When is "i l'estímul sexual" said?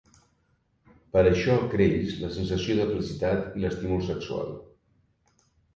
3.61-4.53